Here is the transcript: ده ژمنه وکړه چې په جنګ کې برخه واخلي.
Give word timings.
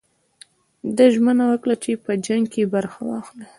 ده 0.95 1.05
ژمنه 1.13 1.43
وکړه 1.47 1.75
چې 1.83 1.91
په 2.05 2.11
جنګ 2.25 2.43
کې 2.53 2.71
برخه 2.75 2.99
واخلي. 3.05 3.47